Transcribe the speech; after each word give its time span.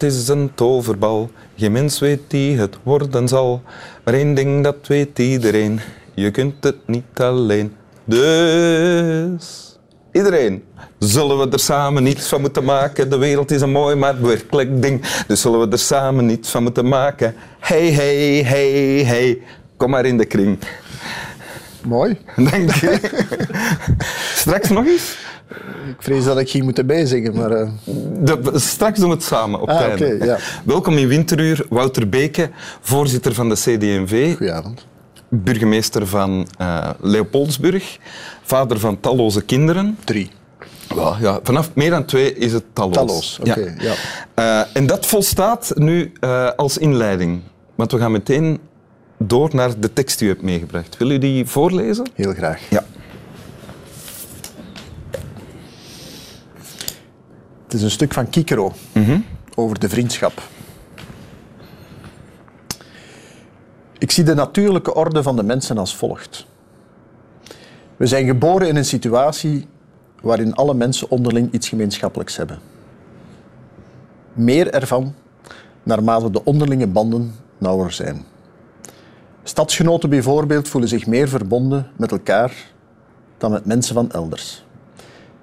wereld 0.00 0.20
is 0.20 0.28
een 0.28 0.50
toverbal, 0.54 1.30
geen 1.56 1.72
mens 1.72 1.98
weet 1.98 2.20
die 2.28 2.58
het 2.58 2.76
worden 2.82 3.28
zal. 3.28 3.62
Maar 4.04 4.14
één 4.14 4.34
ding 4.34 4.64
dat 4.64 4.86
weet 4.86 5.18
iedereen, 5.18 5.80
je 6.14 6.30
kunt 6.30 6.54
het 6.64 6.76
niet 6.86 7.04
alleen. 7.14 7.72
Dus, 8.04 9.78
iedereen, 10.12 10.64
zullen 10.98 11.38
we 11.38 11.48
er 11.48 11.58
samen 11.58 12.06
iets 12.06 12.28
van 12.28 12.40
moeten 12.40 12.64
maken? 12.64 13.10
De 13.10 13.18
wereld 13.18 13.50
is 13.50 13.60
een 13.60 13.70
mooi, 13.70 13.94
maar 13.96 14.22
werkelijk 14.22 14.82
ding. 14.82 15.24
Dus 15.26 15.40
zullen 15.40 15.60
we 15.60 15.68
er 15.68 15.78
samen 15.78 16.30
iets 16.30 16.50
van 16.50 16.62
moeten 16.62 16.88
maken? 16.88 17.34
Hey, 17.58 17.90
hey, 17.92 18.42
hey, 18.44 19.04
hey, 19.04 19.38
kom 19.76 19.90
maar 19.90 20.04
in 20.04 20.16
de 20.16 20.24
kring. 20.24 20.58
Mooi. 21.82 22.18
Dank 22.36 22.70
je. 22.70 22.98
Straks 24.42 24.68
nog 24.68 24.86
eens? 24.86 25.16
Ik 25.88 26.02
vrees 26.02 26.24
dat 26.24 26.38
ik 26.38 26.50
hier 26.50 26.64
moet 26.64 26.86
bijzingen, 26.86 27.34
maar... 27.34 27.50
eh, 27.50 27.68
De- 28.20 28.50
straks 28.54 28.98
doen 28.98 29.08
we 29.08 29.14
het 29.14 29.24
samen 29.24 29.60
op 29.60 29.68
Ah, 29.68 29.78
het 29.78 29.88
einde. 30.00 30.14
oké, 30.14 30.24
ja. 30.24 30.38
Welkom 30.64 30.96
in 30.98 31.08
Winteruur, 31.08 31.66
Wouter 31.68 32.08
Beke, 32.08 32.50
voorzitter 32.80 33.34
van 33.34 33.48
de 33.48 33.54
CD&V, 33.54 34.36
Goedenavond. 34.36 34.86
burgemeester 35.28 36.06
van 36.06 36.48
eh, 36.58 36.90
Leopoldsburg, 37.00 37.98
vader 38.42 38.78
van 38.80 39.00
talloze 39.00 39.42
kinderen. 39.42 39.98
Drie. 40.04 40.30
Ja, 40.96 41.16
ja, 41.20 41.40
vanaf 41.42 41.70
meer 41.74 41.90
dan 41.90 42.04
twee 42.04 42.34
is 42.34 42.52
het 42.52 42.64
talloos. 42.72 42.94
Talloos, 42.94 43.38
oké, 43.40 43.74
ja. 43.78 43.94
Eh, 44.34 44.76
en 44.76 44.86
dat 44.86 45.06
volstaat 45.06 45.72
nu 45.74 46.12
eh, 46.20 46.48
als 46.56 46.78
inleiding. 46.78 47.40
Want 47.74 47.92
we 47.92 47.98
gaan 47.98 48.12
meteen 48.12 48.58
door 49.18 49.48
naar 49.52 49.80
de 49.80 49.92
tekst 49.92 50.18
die 50.18 50.28
u 50.28 50.30
hebt 50.30 50.42
meegebracht. 50.42 50.96
Wil 50.96 51.10
u 51.10 51.18
die 51.18 51.46
voorlezen? 51.46 52.06
Heel 52.14 52.32
graag. 52.34 52.60
Ja. 52.70 52.84
Het 57.70 57.78
is 57.78 57.84
een 57.84 57.90
stuk 57.90 58.12
van 58.12 58.30
Kikero 58.30 58.72
over 59.54 59.78
de 59.78 59.88
vriendschap. 59.88 60.42
Ik 63.98 64.10
zie 64.10 64.24
de 64.24 64.34
natuurlijke 64.34 64.94
orde 64.94 65.22
van 65.22 65.36
de 65.36 65.42
mensen 65.42 65.78
als 65.78 65.96
volgt. 65.96 66.46
We 67.96 68.06
zijn 68.06 68.26
geboren 68.26 68.68
in 68.68 68.76
een 68.76 68.84
situatie 68.84 69.68
waarin 70.22 70.54
alle 70.54 70.74
mensen 70.74 71.10
onderling 71.10 71.52
iets 71.52 71.68
gemeenschappelijks 71.68 72.36
hebben. 72.36 72.58
Meer 74.32 74.70
ervan 74.70 75.14
naarmate 75.82 76.30
de 76.30 76.44
onderlinge 76.44 76.86
banden 76.86 77.34
nauwer 77.58 77.92
zijn. 77.92 78.24
Stadsgenoten 79.42 80.10
bijvoorbeeld 80.10 80.68
voelen 80.68 80.90
zich 80.90 81.06
meer 81.06 81.28
verbonden 81.28 81.90
met 81.96 82.10
elkaar 82.10 82.52
dan 83.38 83.50
met 83.50 83.64
mensen 83.64 83.94
van 83.94 84.10
elders. 84.10 84.64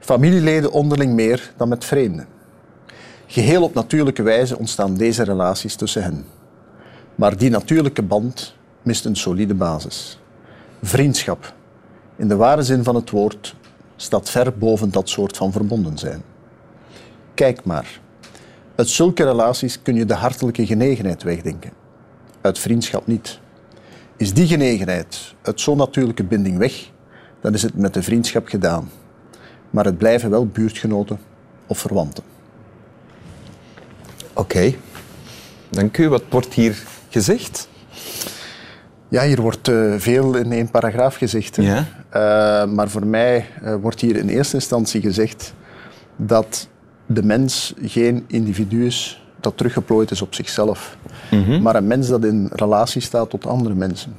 Familieleden 0.08 0.72
onderling 0.72 1.14
meer 1.14 1.54
dan 1.58 1.68
met 1.68 1.86
vreemden. 1.86 2.28
Geheel 3.26 3.64
op 3.64 3.74
natuurlijke 3.74 4.22
wijze 4.22 4.58
ontstaan 4.58 4.94
deze 4.94 5.24
relaties 5.24 5.76
tussen 5.76 6.04
hen. 6.04 6.26
Maar 7.16 7.38
die 7.38 7.50
natuurlijke 7.50 8.02
band 8.02 8.56
mist 8.82 9.06
een 9.06 9.16
solide 9.16 9.54
basis. 9.54 10.20
Vriendschap, 10.82 11.54
in 12.16 12.28
de 12.28 12.36
ware 12.36 12.64
zin 12.64 12.84
van 12.84 12.96
het 12.96 13.10
woord, 13.10 13.56
staat 13.96 14.30
ver 14.30 14.58
boven 14.58 14.92
dat 14.92 15.10
soort 15.10 15.38
van 15.38 15.52
verbonden 15.52 15.98
zijn. 15.98 16.24
Kijk 17.34 17.64
maar. 17.64 18.00
Uit 18.76 18.90
zulke 18.90 19.24
relaties 19.24 19.82
kun 19.82 19.96
je 19.96 20.06
de 20.06 20.14
hartelijke 20.14 20.66
genegenheid 20.66 21.24
wegdenken. 21.24 21.72
Uit 22.42 22.60
vriendschap 22.60 23.08
niet. 23.08 23.40
Is 24.18 24.34
die 24.34 24.48
genegenheid 24.48 25.36
uit 25.42 25.62
zo'n 25.62 25.78
natuurlijke 25.78 26.24
binding 26.24 26.58
weg, 26.58 26.92
dan 27.42 27.54
is 27.54 27.62
het 27.62 27.76
met 27.76 27.94
de 27.94 28.04
vriendschap 28.04 28.48
gedaan 28.48 28.90
maar 29.70 29.86
het 29.86 29.98
blijven 29.98 30.30
wel 30.30 30.48
buurtgenoten 30.48 31.20
of 31.68 31.80
verwanten. 31.80 32.24
Oké. 34.34 34.74
Dank 35.70 35.98
u. 35.98 36.10
Wat 36.10 36.24
wordt 36.30 36.54
hier 36.54 36.84
gezegd? 37.10 37.70
Ja, 39.10 39.24
hier 39.24 39.42
wordt 39.42 39.68
eh, 39.68 39.94
veel 39.98 40.36
in 40.36 40.52
één 40.52 40.70
paragraaf 40.70 41.16
gezegd. 41.16 41.56
Ja. 41.56 41.86
Eh, 42.10 42.66
maar 42.66 42.90
voor 42.90 43.06
mij 43.06 43.46
eh, 43.62 43.76
wordt 43.82 44.02
hier 44.02 44.16
in 44.16 44.30
eerste 44.30 44.56
instantie 44.56 45.02
gezegd 45.02 45.54
dat 46.16 46.68
de 47.06 47.24
mens 47.24 47.74
geen 47.82 48.24
individu 48.28 48.86
is 48.86 49.22
dat 49.40 49.58
teruggeplooid 49.58 50.12
is 50.12 50.22
op 50.22 50.34
zichzelf, 50.36 50.98
maar 51.62 51.76
een 51.76 51.88
mens 51.88 52.08
dat 52.08 52.26
in 52.26 52.50
relatie 52.54 53.02
staat 53.02 53.30
tot 53.30 53.46
andere 53.46 53.76
mensen. 53.76 54.14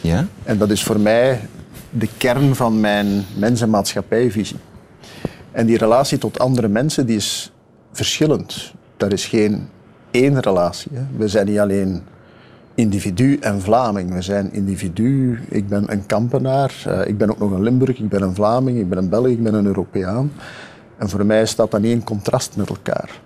Ja. 0.00 0.26
En 0.42 0.58
dat 0.58 0.70
is 0.70 0.82
voor 0.82 1.00
mij 1.00 1.40
de 1.90 2.08
kern 2.16 2.54
van 2.54 2.80
mijn 2.80 3.24
mens- 3.36 3.60
en 3.60 3.70
maatschappijvisie. 3.70 4.56
En 5.52 5.66
die 5.66 5.78
relatie 5.78 6.18
tot 6.18 6.38
andere 6.38 6.68
mensen 6.68 7.06
die 7.06 7.16
is 7.16 7.52
verschillend. 7.92 8.72
Er 8.96 9.12
is 9.12 9.26
geen 9.26 9.68
één 10.10 10.40
relatie. 10.40 10.90
We 11.16 11.28
zijn 11.28 11.46
niet 11.46 11.58
alleen 11.58 12.02
individu 12.74 13.36
en 13.40 13.60
Vlaming. 13.60 14.12
We 14.12 14.22
zijn 14.22 14.52
individu, 14.52 15.40
ik 15.48 15.68
ben 15.68 15.92
een 15.92 16.06
kampenaar, 16.06 16.74
eh, 16.86 17.06
ik 17.06 17.18
ben 17.18 17.30
ook 17.30 17.38
nog 17.38 17.50
een 17.50 17.62
Limburg, 17.62 17.98
ik 17.98 18.08
ben 18.08 18.22
een 18.22 18.34
Vlaming, 18.34 18.78
ik 18.78 18.88
ben 18.88 18.98
een 18.98 19.08
Belg, 19.08 19.26
ik 19.26 19.42
ben 19.42 19.54
een 19.54 19.66
Europeaan. 19.66 20.32
En 20.96 21.08
voor 21.08 21.26
mij 21.26 21.46
staat 21.46 21.80
niet 21.80 21.92
in 21.92 22.04
contrast 22.04 22.56
met 22.56 22.68
elkaar. 22.68 23.20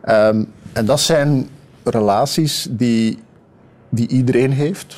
Ehm, 0.00 0.44
en 0.72 0.84
dat 0.86 1.00
zijn 1.00 1.48
relaties 1.84 2.68
die, 2.70 3.18
die 3.88 4.08
iedereen 4.08 4.52
heeft, 4.52 4.96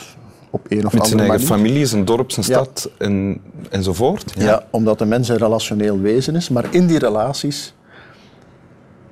op 0.54 0.66
een 0.68 0.86
of 0.86 0.92
Met 0.92 1.06
zijn 1.06 1.20
andere 1.20 1.30
eigen 1.30 1.48
manier. 1.48 1.64
familie, 1.66 1.86
zijn 1.86 2.04
dorp, 2.04 2.30
zijn 2.30 2.46
Ja. 2.46 2.52
stad 2.52 2.90
en, 2.98 3.40
enzovoort. 3.70 4.32
Ja. 4.38 4.64
omdat 4.70 4.98
de 4.98 5.04
mens 5.04 5.28
een 5.28 5.36
relationeel 5.36 6.00
wezen 6.00 6.36
is. 6.36 6.48
Maar 6.48 6.64
in 6.70 6.86
die 6.86 6.98
relaties 6.98 7.74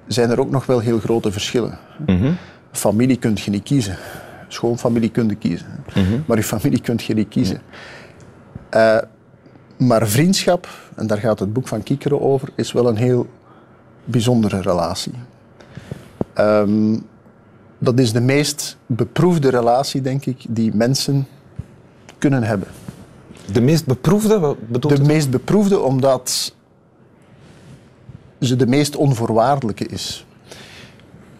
zijn 0.07 0.31
er 0.31 0.41
ook 0.41 0.51
nog 0.51 0.67
wel 0.67 0.79
heel 0.79 0.99
grote 0.99 1.33
verschillen. 1.33 1.79
Familie 2.73 3.17
kunt 3.17 3.41
je 3.41 3.51
niet 3.51 3.63
kiezen. 3.63 3.97
Schoonfamilie 4.49 5.11
kun 5.11 5.29
je 5.29 5.35
kiezen. 5.35 5.85
Maar 6.27 6.37
je 6.37 6.43
familie 6.43 6.81
kunt 6.81 7.03
je 7.03 7.15
niet 7.15 7.29
kiezen. 7.29 7.61
Eh, 8.71 8.97
maar 9.79 10.09
vriendschap, 10.09 10.69
en 10.97 11.07
daar 11.07 11.19
gaat 11.19 11.39
het 11.39 11.53
boek 11.53 11.69
van 11.69 11.83
Kikero 11.83 12.19
over, 12.19 12.49
is 12.55 12.73
wel 12.73 12.89
een 12.89 12.97
heel 12.97 13.27
bijzondere 14.05 14.61
relatie. 14.61 15.13
Ehm, 16.35 16.97
dat 17.83 17.99
is 17.99 18.13
de 18.13 18.21
meest 18.21 18.77
beproefde 18.87 19.49
relatie, 19.49 20.01
denk 20.01 20.27
ik, 20.27 20.45
die 20.49 20.75
mensen 20.75 21.27
kunnen 22.19 22.43
hebben. 22.43 22.69
De 23.53 23.61
meest 23.61 23.87
beproefde, 23.87 24.39
wat 24.39 24.69
bedoelt 24.69 24.97
De 24.97 25.03
meest 25.03 25.31
beproefde 25.31 25.81
omdat 25.81 26.55
ze 28.41 28.57
de 28.57 28.67
meest 28.67 28.97
onvoorwaardelijke 28.97 29.87
is. 29.87 30.27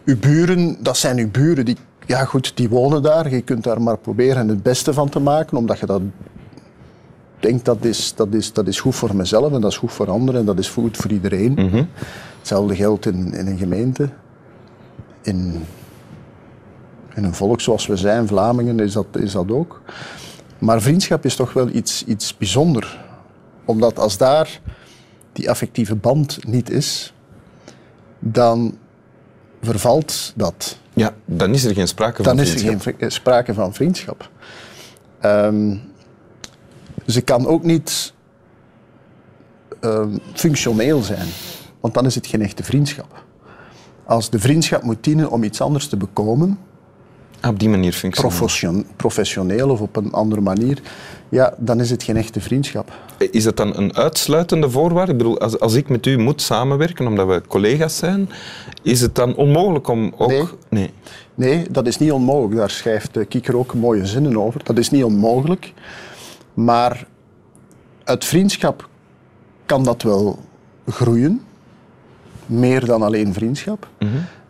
Uw 0.05 0.19
buren, 0.19 0.77
dat 0.83 0.97
zijn 0.97 1.19
uw 1.19 1.31
buren. 1.31 1.65
Die, 1.65 1.77
ja 2.07 2.25
goed, 2.25 2.53
die 2.55 2.69
wonen 2.69 3.03
daar. 3.03 3.31
Je 3.31 3.41
kunt 3.41 3.65
daar 3.65 3.83
maar 3.83 3.99
proberen 3.99 4.49
het 4.49 4.63
beste 4.63 4.93
van 4.93 5.09
te 5.09 5.21
maken, 5.21 5.57
omdat 5.57 5.79
je 5.79 5.87
dat 5.87 6.03
denkt 7.41 7.65
dat 7.65 7.85
is, 7.85 8.15
dat 8.17 8.35
is, 8.35 8.53
dat 8.53 8.67
is 8.67 8.81
goed 8.81 8.95
voor 8.95 9.17
mezelf 9.17 9.53
en 9.53 9.61
dat 9.61 9.71
is 9.71 9.79
goed 9.79 9.93
voor 9.93 10.11
anderen 10.11 10.41
en 10.41 10.47
dat 10.47 10.59
is 10.59 10.69
goed 10.69 10.97
voor 10.97 11.11
iedereen. 11.11 11.55
Hetzelfde 12.39 12.77
geldt 12.77 13.07
in, 13.07 13.33
in 13.33 13.47
een 13.47 13.59
gemeente. 13.59 14.09
In, 15.23 15.63
in 17.15 17.25
een 17.25 17.35
volk 17.35 17.61
zoals 17.61 17.87
we 17.87 17.97
zijn, 17.97 18.27
Vlamingen, 18.27 18.81
is 18.81 18.93
dat, 18.93 19.07
is 19.19 19.33
dat 19.33 19.51
ook. 19.51 19.83
Maar 20.59 20.83
vriendschap 20.83 21.25
is 21.25 21.37
toch 21.37 21.53
wel 21.53 21.69
iets, 21.69 22.05
iets 22.05 22.37
bijzonders. 22.37 22.99
Omdat 23.65 23.99
als 23.99 24.19
daar 24.19 24.61
die 25.33 25.51
affectieve 25.51 25.95
band 25.95 26.45
niet 26.47 26.71
is, 26.71 27.15
dan 28.19 28.79
vervalt 29.63 30.33
dat. 30.37 30.79
Ja, 30.93 31.15
dan 31.25 31.55
is 31.55 31.65
er 31.65 31.75
geen 31.75 31.89
sprake 31.89 32.23
van 32.23 32.25
Dan 32.25 32.45
is 32.45 32.53
er 32.53 32.59
vriendschap. 32.59 32.95
geen 32.99 33.11
sprake 33.11 33.55
van 33.55 33.75
vriendschap. 33.75 34.31
Ehm, 35.21 35.77
ze 37.07 37.21
kan 37.21 37.47
ook 37.47 37.63
niet 37.63 38.13
ehm, 39.81 40.19
functioneel 40.33 41.03
zijn, 41.03 41.27
want 41.81 41.95
dan 41.95 42.07
is 42.07 42.15
het 42.15 42.27
geen 42.27 42.43
echte 42.43 42.63
vriendschap. 42.63 43.25
Als 44.05 44.31
de 44.31 44.39
vriendschap 44.39 44.83
moet 44.83 45.05
dienen 45.05 45.31
om 45.31 45.43
iets 45.43 45.61
anders 45.61 45.89
te 45.89 45.97
bekomen, 45.97 46.59
Op 47.49 47.59
die 47.59 47.69
manier 47.69 47.93
functioneren. 47.93 48.39
profession- 48.39 48.87
professioneel 48.97 49.69
of 49.71 49.81
op 49.81 49.97
een 49.97 50.13
andere 50.13 50.41
manier, 50.41 50.79
ja, 51.29 51.55
dan 51.59 51.81
is 51.81 51.91
het 51.91 52.03
geen 52.03 52.17
echte 52.17 52.41
vriendschap. 52.41 52.93
Is 53.31 53.45
dat 53.45 53.57
dan 53.57 53.77
een 53.77 53.97
uitsluitende 53.97 54.71
voorwaarde? 54.71 55.13
Ik 55.13 55.19
bedoel, 55.19 55.39
als, 55.39 55.61
als 55.61 55.75
ik 55.75 55.89
met 55.89 56.07
u 56.07 56.19
moet 56.19 56.43
samenwerken, 56.43 57.07
omdat 57.07 57.27
we 57.27 57.43
collega's 57.49 57.97
zijn, 57.97 58.29
is 58.83 59.01
het 59.01 59.15
dan 59.15 59.35
onmogelijk 59.35 59.89
om 59.89 60.15
ook... 60.17 60.29
Nee. 60.29 60.45
nee. 60.69 60.91
Nee, 61.35 61.67
dat 61.71 61.87
is 61.87 61.99
niet 61.99 62.13
onmogelijk. 62.13 62.57
Daar 62.57 62.71
schrijft 62.71 63.19
Kieker 63.29 63.57
ook 63.57 63.75
mooie 63.75 64.07
zinnen 64.07 64.37
over. 64.37 64.65
Dat 64.65 64.79
is 64.79 64.91
niet 64.91 65.05
onmogelijk. 65.05 65.73
Maar 66.55 67.07
uit 68.05 68.25
vriendschap 68.25 68.89
kan 69.67 69.85
dat 69.85 70.03
wel 70.03 70.39
groeien. 70.87 71.43
Meer 72.47 72.85
dan 72.85 73.03
alleen 73.03 73.33
vriendschap. 73.33 73.89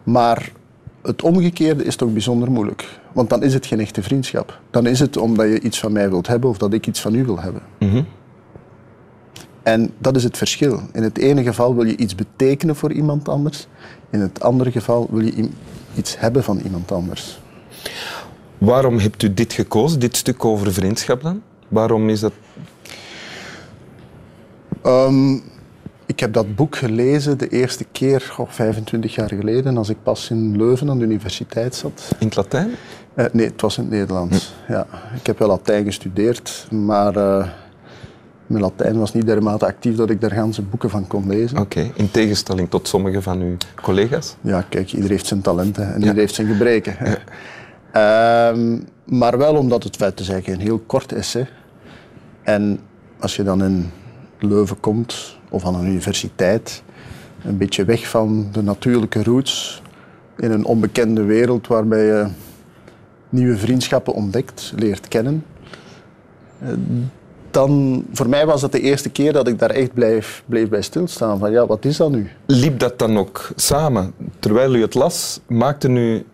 Maar 0.02 0.52
het 1.02 1.22
omgekeerde 1.22 1.84
is 1.84 1.96
toch 1.96 2.12
bijzonder 2.12 2.50
moeilijk. 2.50 3.00
Want 3.12 3.30
dan 3.30 3.42
is 3.42 3.54
het 3.54 3.66
geen 3.66 3.80
echte 3.80 4.02
vriendschap. 4.02 4.60
Dan 4.70 4.86
is 4.86 5.00
het 5.00 5.16
omdat 5.16 5.46
je 5.46 5.60
iets 5.60 5.80
van 5.80 5.92
mij 5.92 6.10
wilt 6.10 6.26
hebben 6.26 6.50
of 6.50 6.58
dat 6.58 6.72
ik 6.72 6.86
iets 6.86 7.00
van 7.00 7.14
u 7.14 7.24
wil 7.24 7.40
hebben. 7.40 7.62
En 9.62 9.90
dat 9.98 10.16
is 10.16 10.24
het 10.24 10.36
verschil. 10.36 10.80
In 10.92 11.02
het 11.02 11.18
ene 11.18 11.42
geval 11.42 11.74
wil 11.74 11.86
je 11.86 11.96
iets 11.96 12.14
betekenen 12.14 12.76
voor 12.76 12.92
iemand 12.92 13.28
anders. 13.28 13.66
In 14.10 14.20
het 14.20 14.42
andere 14.42 14.70
geval 14.70 15.08
wil 15.10 15.24
je 15.24 15.48
iets 15.94 16.18
hebben 16.18 16.44
van 16.44 16.58
iemand 16.58 16.92
anders. 16.92 17.40
Waarom 18.58 18.98
hebt 18.98 19.22
u 19.22 19.34
dit 19.34 19.52
gekozen, 19.52 20.00
dit 20.00 20.16
stuk 20.16 20.44
over 20.44 20.72
vriendschap 20.72 21.22
dan? 21.22 21.42
Waarom 21.68 22.08
is 22.08 22.20
dat... 22.20 22.32
Ehm, 24.82 25.38
ik 26.20 26.26
heb 26.26 26.34
dat 26.34 26.54
boek 26.54 26.76
gelezen 26.76 27.38
de 27.38 27.48
eerste 27.48 27.84
keer, 27.92 28.34
oh, 28.36 28.48
25 28.48 29.14
jaar 29.14 29.28
geleden, 29.28 29.76
als 29.76 29.88
ik 29.88 29.96
pas 30.02 30.30
in 30.30 30.56
Leuven 30.56 30.90
aan 30.90 30.98
de 30.98 31.04
universiteit 31.04 31.74
zat. 31.74 32.10
In 32.18 32.26
het 32.26 32.36
Latijn? 32.36 32.70
Eh, 33.14 33.24
nee, 33.32 33.46
het 33.46 33.60
was 33.60 33.76
in 33.76 33.82
het 33.82 33.92
Nederlands. 33.92 34.54
Ja. 34.68 34.86
Ik 35.14 35.26
heb 35.26 35.38
wel 35.38 35.48
Latijn 35.48 35.84
gestudeerd, 35.84 36.66
maar 36.70 37.16
eh, 37.16 37.48
mijn 38.46 38.62
Latijn 38.62 38.98
was 38.98 39.14
niet 39.14 39.26
dermate 39.26 39.66
actief 39.66 39.96
dat 39.96 40.10
ik 40.10 40.20
daar 40.20 40.30
ganse 40.30 40.62
boeken 40.62 40.90
van 40.90 41.06
kon 41.06 41.28
lezen. 41.28 41.58
Oké, 41.58 41.90
in 41.94 42.10
tegenstelling 42.10 42.70
tot 42.70 42.88
sommige 42.88 43.22
van 43.22 43.40
uw 43.40 43.56
collega's. 43.82 44.36
Ja, 44.40 44.62
kijk, 44.68 44.88
iedereen 44.88 45.10
heeft 45.10 45.26
zijn 45.26 45.40
talenten 45.40 45.86
en 45.86 45.94
iedereen 45.94 46.16
heeft 46.16 46.34
zijn 46.34 46.46
gebreken. 46.46 46.96
Ehm, 47.92 48.78
maar 49.04 49.38
wel 49.38 49.54
omdat 49.54 49.82
het 49.82 49.96
feit 49.96 50.20
is 50.20 50.28
eigenlijk 50.28 50.60
een 50.60 50.66
heel 50.66 50.82
kort 50.86 51.12
essay. 51.12 51.48
En 52.42 52.80
als 53.18 53.36
je 53.36 53.42
dan 53.42 53.64
in 53.64 53.90
Leuven 54.38 54.80
komt, 54.80 55.38
of 55.50 55.64
aan 55.64 55.74
een 55.74 55.86
universiteit, 55.86 56.82
een 57.44 57.56
beetje 57.56 57.84
weg 57.84 58.08
van 58.08 58.48
de 58.52 58.62
natuurlijke 58.62 59.22
roots, 59.22 59.82
in 60.38 60.50
een 60.50 60.64
onbekende 60.64 61.22
wereld 61.22 61.66
waarbij 61.66 62.04
je 62.04 62.26
nieuwe 63.28 63.56
vriendschappen 63.56 64.12
ontdekt, 64.14 64.72
leert 64.76 65.08
kennen. 65.08 65.44
eh, 66.60 66.68
Dan, 67.50 68.04
voor 68.12 68.28
mij 68.28 68.46
was 68.46 68.60
dat 68.60 68.72
de 68.72 68.80
eerste 68.80 69.10
keer 69.10 69.32
dat 69.32 69.48
ik 69.48 69.58
daar 69.58 69.70
echt 69.70 69.94
blijf, 69.94 70.42
bleef 70.46 70.68
bij 70.68 70.82
stilstaan. 70.82 71.38
Van 71.38 71.50
ja, 71.50 71.66
wat 71.66 71.84
is 71.84 71.96
dat 71.96 72.10
nu? 72.10 72.28
Liep 72.46 72.78
dat 72.78 72.98
dan 72.98 73.18
ook 73.18 73.50
samen? 73.56 74.12
Terwijl 74.38 74.74
u 74.74 74.80
het 74.80 74.94
las, 74.94 75.40
maakten 75.46 75.96
u 75.96 76.24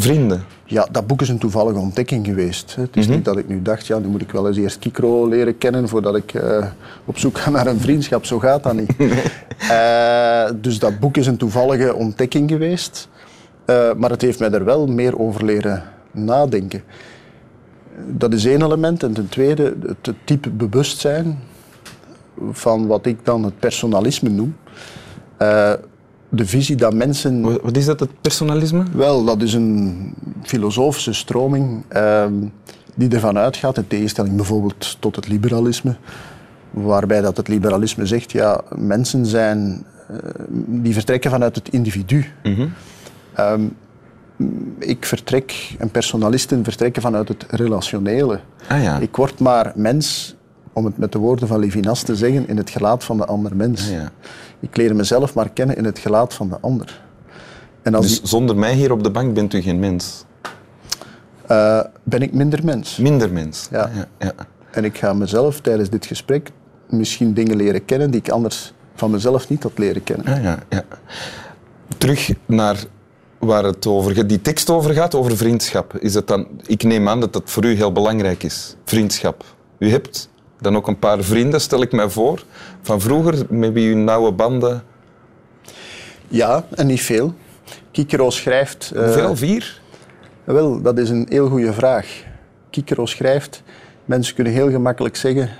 vrienden? 0.00 0.44
Ja, 0.64 0.88
dat 0.90 1.06
boek 1.06 1.22
is 1.22 1.28
een 1.28 1.38
toevallige 1.38 1.78
ontdekking 1.78 2.26
geweest. 2.26 2.76
Het 2.76 2.96
is 2.96 3.06
niet 3.06 3.24
dat 3.24 3.36
ik 3.36 3.48
nu 3.48 3.62
dacht, 3.62 3.86
ja, 3.86 3.98
nu 3.98 4.06
moet 4.06 4.20
ik 4.22 4.30
wel 4.30 4.46
eens 4.46 4.56
eerst 4.56 4.78
Kikro 4.78 5.28
leren 5.28 5.58
kennen 5.58 5.88
voordat 5.88 6.16
ik 6.16 6.34
eh, 6.34 6.66
op 7.04 7.18
zoek 7.18 7.38
ga 7.38 7.50
naar 7.50 7.66
een 7.66 7.80
vriendschap. 7.80 8.24
Zo 8.24 8.38
gaat 8.38 8.62
dat 8.62 8.74
niet. 8.74 8.94
Eh, 9.56 10.50
dus 10.60 10.78
dat 10.78 10.98
boek 10.98 11.16
is 11.16 11.26
een 11.26 11.36
toevallige 11.36 11.94
ontdekking 11.94 12.50
geweest. 12.50 13.08
Eh, 13.64 13.92
maar 13.94 14.10
het 14.10 14.22
heeft 14.22 14.38
mij 14.38 14.50
er 14.50 14.64
wel 14.64 14.86
meer 14.86 15.18
over 15.18 15.44
leren 15.44 15.82
nadenken. 16.10 16.82
Dat 18.06 18.32
is 18.32 18.44
één 18.44 18.62
element. 18.62 19.02
En 19.02 19.12
ten 19.12 19.28
tweede, 19.28 19.76
het 19.86 20.14
type 20.24 20.50
bewustzijn 20.50 21.38
van 22.50 22.86
wat 22.86 23.06
ik 23.06 23.24
dan 23.24 23.44
het 23.44 23.58
personalisme 23.58 24.28
noem. 24.28 24.56
De 26.36 26.46
visie 26.46 26.76
dat 26.76 26.94
mensen 26.94 27.40
Wa- 27.42 27.58
Wat 27.62 27.76
is 27.76 27.84
dat, 27.84 28.00
het 28.00 28.20
personalisme? 28.20 28.82
wel, 28.94 29.24
dat 29.24 29.42
is 29.42 29.54
een 29.54 30.14
filosofische 30.42 31.12
stroming 31.12 31.84
ehm, 31.88 32.32
die 32.94 33.08
ervan 33.10 33.38
uitgaat, 33.38 33.76
in 33.76 33.86
tegenstelling 33.86 34.36
bijvoorbeeld 34.36 34.96
tot 35.00 35.16
het 35.16 35.28
liberalisme, 35.28 35.96
waarbij 36.70 37.20
dat 37.20 37.36
het 37.36 37.48
liberalisme 37.48 38.06
zegt, 38.06 38.32
ja, 38.32 38.60
mensen 38.76 39.26
zijn, 39.26 39.84
eh, 40.08 40.16
die 40.66 40.92
vertrekken 40.94 41.30
vanuit 41.30 41.54
het 41.54 41.68
individu. 41.68 42.24
Ehm, 43.34 43.60
ik 44.78 45.04
vertrek, 45.06 45.74
en 45.78 45.90
personalisten 45.90 46.64
vertrekken 46.64 47.02
vanuit 47.02 47.28
het 47.28 47.46
relationele. 47.50 48.40
Ah 48.68 48.82
ja. 48.82 48.98
Ik 48.98 49.16
word 49.16 49.40
maar 49.40 49.72
mens, 49.74 50.35
om 50.76 50.84
het 50.84 50.98
met 50.98 51.12
de 51.12 51.18
woorden 51.18 51.48
van 51.48 51.58
Levinas 51.58 52.02
te 52.02 52.16
zeggen, 52.16 52.48
in 52.48 52.56
het 52.56 52.70
gelaat 52.70 53.04
van 53.04 53.16
de 53.16 53.24
ander 53.26 53.56
mens. 53.56 53.88
Ja. 53.90 54.10
Ik 54.60 54.76
leer 54.76 54.96
mezelf 54.96 55.34
maar 55.34 55.50
kennen 55.50 55.76
in 55.76 55.84
het 55.84 55.98
gelaat 55.98 56.34
van 56.34 56.48
de 56.48 56.56
ander. 56.60 57.00
En 57.82 57.94
als 57.94 58.06
Dus 58.06 58.22
zonder 58.22 58.56
mij 58.56 58.74
hier 58.74 58.92
op 58.92 59.02
de 59.02 59.10
bank 59.10 59.34
bent 59.34 59.54
u 59.54 59.60
geen 59.60 59.78
mens. 59.78 60.24
eh, 61.46 61.80
ben 62.02 62.20
ik 62.22 62.32
minder 62.32 62.64
mens. 62.64 62.96
Minder 62.96 63.32
mens. 63.32 63.68
Ja. 63.70 63.90
ja, 63.94 64.06
ja. 64.18 64.32
En 64.70 64.84
ik 64.84 64.98
ga 64.98 65.12
mezelf 65.12 65.60
tijdens 65.60 65.90
dit 65.90 66.06
gesprek 66.06 66.50
misschien 66.90 67.34
dingen 67.34 67.56
leren 67.56 67.84
kennen 67.84 68.10
die 68.10 68.20
ik 68.20 68.28
anders 68.28 68.72
van 68.94 69.10
mezelf 69.10 69.48
niet 69.48 69.62
had 69.62 69.78
leren 69.78 70.04
kennen. 70.04 70.26
Ah, 70.26 70.42
ja, 70.42 70.58
ja. 70.68 70.84
Terug 71.98 72.30
naar 72.46 72.84
waar 73.38 73.64
het 73.64 73.86
over, 73.86 74.14
gaat- 74.14 74.28
die 74.28 74.42
tekst 74.42 74.70
over 74.70 74.92
gaat, 74.94 75.14
over 75.14 75.36
vriendschap. 75.36 75.96
Is 75.98 76.14
het 76.14 76.26
dan, 76.26 76.46
ik 76.66 76.82
neem 76.82 77.08
aan 77.08 77.20
dat 77.20 77.32
dat 77.32 77.42
voor 77.50 77.64
u 77.64 77.74
heel 77.74 77.92
belangrijk 77.92 78.42
is, 78.42 78.76
vriendschap. 78.84 79.44
U 79.78 79.90
hebt 79.90 80.28
dan 80.60 80.76
ook 80.76 80.86
een 80.86 80.98
paar 80.98 81.22
vrienden, 81.22 81.60
stel 81.60 81.82
ik 81.82 81.92
mij 81.92 82.08
voor, 82.08 82.44
van 82.82 83.00
vroeger, 83.00 83.46
met 83.48 83.72
wie 83.72 83.88
u 83.88 83.94
nauwe 83.94 84.32
banden... 84.32 84.82
Ja, 86.28 86.64
en 86.74 86.86
niet 86.86 87.02
veel. 87.02 87.34
Kikero 87.90 88.30
schrijft... 88.30 88.92
Hoeveel? 88.94 89.36
Vier? 89.36 89.80
Wel, 90.44 90.82
dat 90.82 90.98
is 90.98 91.10
een 91.10 91.26
heel 91.28 91.48
goede 91.48 91.72
vraag. 91.72 92.24
Kikero 92.70 93.06
schrijft, 93.06 93.62
mensen 94.04 94.34
kunnen 94.34 94.52
heel 94.52 94.70
gemakkelijk 94.70 95.16
zeggen 95.16 95.50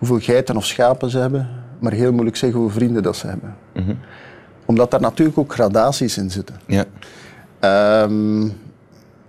hoeveel 0.00 0.20
geiten 0.20 0.56
of 0.56 0.66
schapen 0.66 1.10
ze 1.10 1.18
hebben, 1.18 1.48
maar 1.78 1.92
heel 1.92 2.12
moeilijk 2.12 2.36
zeggen 2.36 2.58
hoeveel 2.60 2.78
vrienden 2.78 3.02
dat 3.02 3.16
ze 3.16 3.26
hebben. 3.26 3.56
Omdat 4.64 4.90
daar 4.90 5.00
natuurlijk 5.00 5.38
ook 5.38 5.52
gradaties 5.52 6.18
in 6.18 6.30
zitten. 6.30 6.60
Ja. 6.66 6.84
Ehm, 7.60 8.48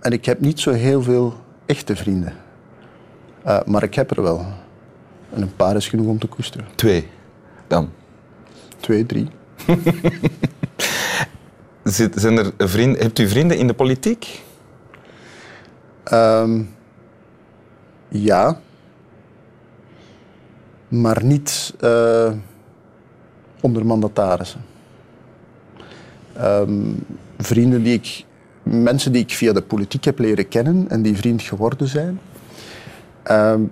en 0.00 0.12
ik 0.12 0.24
heb 0.24 0.40
niet 0.40 0.60
zo 0.60 0.70
heel 0.70 1.02
veel 1.02 1.34
echte 1.66 1.96
vrienden. 1.96 2.32
Eh, 3.42 3.60
maar 3.64 3.82
ik 3.82 3.94
heb 3.94 4.16
er 4.16 4.22
wel. 4.22 4.46
En 5.32 5.42
een 5.42 5.56
paar 5.56 5.76
is 5.76 5.88
genoeg 5.88 6.06
om 6.06 6.18
te 6.18 6.26
koesteren. 6.26 6.66
Twee. 6.74 7.08
Dan. 7.66 7.90
Twee, 8.80 9.06
drie. 9.06 9.28
Zit, 11.84 12.14
zijn 12.16 12.38
er 12.38 12.68
vrienden, 12.68 13.02
hebt 13.02 13.18
u 13.18 13.28
vrienden 13.28 13.58
in 13.58 13.66
de 13.66 13.74
politiek? 13.74 14.42
Ehm, 16.04 16.62
ja. 18.08 18.60
Maar 20.88 21.24
niet 21.24 21.74
eh, 21.80 22.32
onder 23.60 23.86
mandatarissen. 23.86 24.64
Ehm, 26.32 26.92
vrienden 27.38 27.82
die 27.82 27.94
ik, 27.94 28.24
mensen 28.62 29.12
die 29.12 29.22
ik 29.22 29.30
via 29.30 29.52
de 29.52 29.62
politiek 29.62 30.04
heb 30.04 30.18
leren 30.18 30.48
kennen 30.48 30.88
en 30.88 31.02
die 31.02 31.16
vriend 31.16 31.42
geworden 31.42 31.88
zijn. 31.88 32.20
Ehm, 33.22 33.62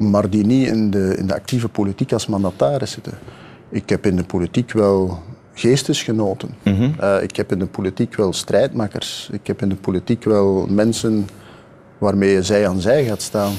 maar 0.00 0.30
die 0.30 0.46
niet 0.46 0.66
in 0.66 0.90
de, 0.90 1.16
in 1.16 1.26
de 1.26 1.34
actieve 1.34 1.68
politiek 1.68 2.12
als 2.12 2.26
mandataris 2.26 2.90
zitten. 2.90 3.18
Ik 3.68 3.88
heb 3.88 4.06
in 4.06 4.16
de 4.16 4.24
politiek 4.24 4.72
wel 4.72 5.22
geestesgenoten. 5.54 6.54
Eh, 6.98 7.22
ik 7.22 7.36
heb 7.36 7.52
in 7.52 7.58
de 7.58 7.66
politiek 7.66 8.16
wel 8.16 8.32
strijdmakkers. 8.32 9.28
Ik 9.32 9.46
heb 9.46 9.62
in 9.62 9.68
de 9.68 9.76
politiek 9.76 10.24
wel 10.24 10.66
mensen 10.68 11.28
waarmee 11.98 12.30
je 12.30 12.42
zij 12.42 12.68
aan 12.68 12.80
zij 12.80 13.04
gaat 13.04 13.22
staan. 13.22 13.52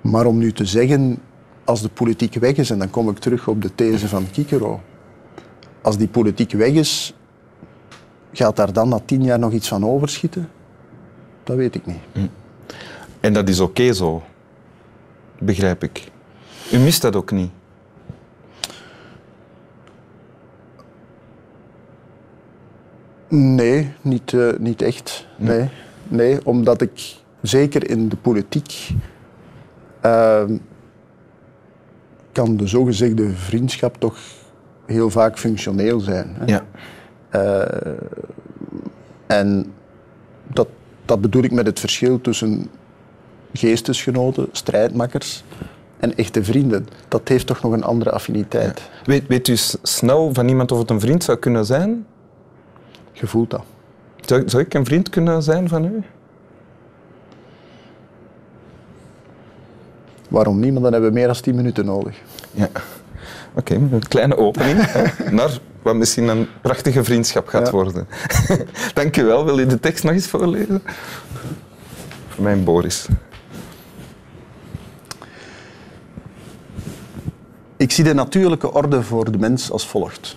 Maar 0.00 0.26
om 0.26 0.38
nu 0.38 0.52
te 0.52 0.64
zeggen, 0.64 1.18
als 1.64 1.82
de 1.82 1.88
politiek 1.88 2.34
weg 2.34 2.56
is, 2.56 2.70
en 2.70 2.78
dan 2.78 2.90
kom 2.90 3.08
ik 3.08 3.18
terug 3.18 3.48
op 3.48 3.62
de 3.62 3.74
these 3.74 4.08
van 4.08 4.30
Kikero. 4.30 4.80
Als 5.82 5.96
die 5.98 6.08
politiek 6.08 6.52
weg 6.52 6.72
is, 6.72 7.14
gaat 8.32 8.56
daar 8.56 8.72
dan 8.72 8.88
na 8.88 9.00
tien 9.04 9.22
jaar 9.22 9.38
nog 9.38 9.52
iets 9.52 9.68
van 9.68 9.86
overschieten? 9.86 10.48
Dat 11.44 11.56
weet 11.56 11.74
ik 11.74 11.86
niet. 11.86 12.00
En 13.20 13.32
dat 13.32 13.48
is 13.48 13.60
oké 13.60 13.92
zo, 13.92 14.22
begrijp 15.44 15.82
ik. 15.82 16.04
U 16.72 16.78
mist 16.78 17.02
dat 17.02 17.16
ook 17.16 17.30
niet. 17.30 17.50
Nee, 23.28 23.92
niet, 24.02 24.32
eh, 24.32 24.48
niet 24.58 24.82
echt. 24.82 25.26
Nee. 25.36 25.68
nee, 26.08 26.46
omdat 26.46 26.80
ik 26.80 27.16
zeker 27.42 27.90
in 27.90 28.08
de 28.08 28.16
politiek 28.16 28.88
ehm, 30.00 30.56
kan 32.32 32.56
de 32.56 32.66
zogezegde 32.66 33.30
vriendschap 33.30 33.96
toch 33.98 34.18
heel 34.86 35.10
vaak 35.10 35.38
functioneel 35.38 36.00
zijn. 36.00 36.36
Hè? 36.38 36.44
Ja. 36.44 36.64
En 39.26 39.72
dat, 40.46 40.68
dat 41.04 41.20
bedoel 41.20 41.42
ik 41.42 41.52
met 41.52 41.66
het 41.66 41.80
verschil 41.80 42.20
tussen 42.20 42.70
geestesgenoten, 43.58 44.48
strijdmakkers 44.52 45.44
en 45.98 46.16
echte 46.16 46.44
vrienden. 46.44 46.88
Dat 47.08 47.28
heeft 47.28 47.46
toch 47.46 47.62
nog 47.62 47.72
een 47.72 47.84
andere 47.84 48.10
affiniteit. 48.10 48.82
Weet, 49.04 49.26
weet 49.28 49.48
u 49.48 49.56
snel 49.82 50.30
van 50.34 50.48
iemand 50.48 50.72
of 50.72 50.78
het 50.78 50.90
een 50.90 51.00
vriend 51.00 51.24
zou 51.24 51.38
kunnen 51.38 51.64
zijn? 51.66 52.06
Je 53.12 53.26
voelt 53.26 53.50
dat. 53.50 53.62
Zou, 54.20 54.42
zou 54.46 54.62
ik 54.62 54.74
een 54.74 54.84
vriend 54.84 55.08
kunnen 55.08 55.42
zijn 55.42 55.68
van 55.68 55.84
u? 55.84 56.02
Waarom 60.28 60.60
niet? 60.60 60.72
Maar 60.72 60.82
dan 60.82 60.92
hebben 60.92 61.10
we 61.10 61.16
meer 61.16 61.26
dan 61.26 61.40
10 61.40 61.54
minuten 61.54 61.84
nodig. 61.84 62.16
Ja. 62.50 62.68
Oké, 63.54 63.74
een 63.74 64.08
kleine 64.08 64.36
opening 64.36 64.78
hè, 64.80 65.30
naar 65.34 65.58
wat 65.82 65.94
misschien 65.94 66.28
een 66.28 66.46
prachtige 66.62 67.04
vriendschap 67.04 67.46
gaat 67.48 67.66
Ja. 67.66 67.72
worden. 67.72 68.08
Dank 68.94 69.16
u 69.16 69.24
wel. 69.24 69.44
Wil 69.44 69.58
je 69.58 69.66
de 69.66 69.80
tekst 69.80 70.04
nog 70.04 70.12
eens 70.12 70.26
voorlezen? 70.26 70.82
Voor 72.28 72.44
mijn 72.44 72.64
Boris. 72.64 73.06
Ik 77.84 77.90
zie 77.90 78.04
de 78.04 78.14
natuurlijke 78.14 78.72
orde 78.72 79.02
voor 79.02 79.32
de 79.32 79.38
mens 79.38 79.70
als 79.70 79.86
volgt. 79.86 80.36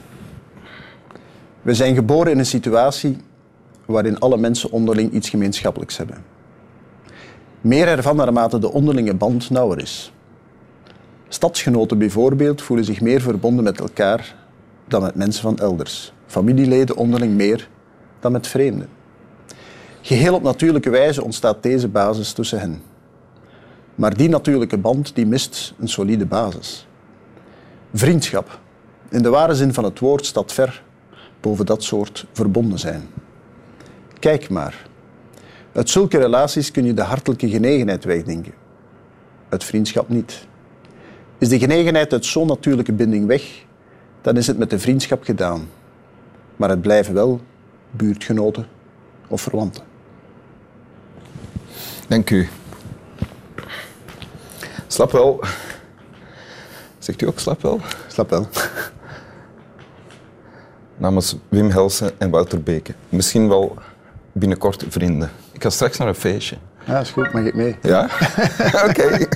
We 1.61 1.73
zijn 1.73 1.95
geboren 1.95 2.31
in 2.31 2.39
een 2.39 2.45
situatie 2.45 3.17
waarin 3.85 4.19
alle 4.19 4.37
mensen 4.37 4.71
onderling 4.71 5.11
iets 5.11 5.29
gemeenschappelijks 5.29 5.97
hebben. 5.97 6.23
Meer 7.61 7.87
ervan 7.87 8.15
naarmate 8.15 8.59
de 8.59 8.71
onderlinge 8.71 9.13
band 9.13 9.49
nauwer 9.49 9.79
is. 9.79 10.13
Stadsgenoten 11.27 11.97
bijvoorbeeld 11.97 12.61
voelen 12.61 12.85
zich 12.85 13.01
meer 13.01 13.21
verbonden 13.21 13.63
met 13.63 13.79
elkaar 13.79 14.35
dan 14.87 15.01
met 15.01 15.15
mensen 15.15 15.41
van 15.41 15.57
elders. 15.57 16.13
Familieleden 16.25 16.95
onderling 16.95 17.33
meer 17.33 17.69
dan 18.19 18.31
met 18.31 18.47
vreemden. 18.47 18.89
Geheel 20.01 20.33
op 20.33 20.43
natuurlijke 20.43 20.89
wijze 20.89 21.23
ontstaat 21.23 21.63
deze 21.63 21.87
basis 21.87 22.33
tussen 22.33 22.59
hen. 22.59 22.81
Maar 23.95 24.17
die 24.17 24.29
natuurlijke 24.29 24.77
band 24.77 25.15
die 25.15 25.25
mist 25.25 25.73
een 25.79 25.89
solide 25.89 26.25
basis. 26.25 26.87
Vriendschap, 27.93 28.59
in 29.09 29.21
de 29.21 29.29
ware 29.29 29.55
zin 29.55 29.73
van 29.73 29.83
het 29.83 29.99
woord, 29.99 30.25
staat 30.25 30.53
ver 30.53 30.83
boven 31.39 31.65
dat 31.65 31.83
soort 31.83 32.25
verbonden 32.33 32.79
zijn. 32.79 33.09
Kijk 34.19 34.49
maar. 34.49 34.85
Uit 35.73 35.89
zulke 35.89 36.17
relaties 36.17 36.71
kun 36.71 36.85
je 36.85 36.93
de 36.93 37.01
hartelijke 37.01 37.49
genegenheid 37.49 38.03
wegdenken. 38.03 38.53
Uit 39.49 39.63
vriendschap 39.63 40.09
niet. 40.09 40.47
Is 41.37 41.49
de 41.49 41.59
genegenheid 41.59 42.13
uit 42.13 42.25
zo'n 42.25 42.47
natuurlijke 42.47 42.93
binding 42.93 43.25
weg, 43.25 43.65
dan 44.21 44.37
is 44.37 44.47
het 44.47 44.57
met 44.57 44.69
de 44.69 44.79
vriendschap 44.79 45.23
gedaan. 45.23 45.69
Maar 46.55 46.69
het 46.69 46.81
blijven 46.81 47.13
wel 47.13 47.41
buurtgenoten 47.91 48.67
of 49.27 49.41
verwanten. 49.41 49.83
Dank 52.07 52.29
u. 52.29 52.47
Slap 54.87 55.11
wel. 55.11 55.43
Zegt 57.07 57.21
u 57.21 57.27
ook 57.27 57.39
slap 57.39 57.61
wel? 57.61 57.81
Wel. 58.27 58.47
Namens 60.97 61.35
Wim 61.49 61.69
Helsen 61.69 62.11
en 62.19 62.29
Wouter 62.29 62.63
Beke. 62.63 62.93
Misschien 63.09 63.47
wel 63.47 63.75
binnenkort 64.31 64.85
vrienden. 64.89 65.31
Ik 65.51 65.63
ga 65.63 65.69
straks 65.69 65.97
naar 65.97 66.07
een 66.07 66.15
feestje. 66.15 66.57
Ja, 66.85 66.99
is 66.99 67.09
goed. 67.09 67.33
Mag 67.33 67.43
ik 67.43 67.55
mee? 67.55 67.77
Ja? 67.81 68.09
Oké. 68.87 69.27